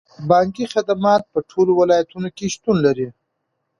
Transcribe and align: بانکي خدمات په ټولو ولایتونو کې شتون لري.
بانکي 0.29 0.65
خدمات 0.73 1.23
په 1.33 1.39
ټولو 1.49 1.71
ولایتونو 1.81 2.29
کې 2.37 2.45
شتون 2.53 2.77
لري. 2.85 3.07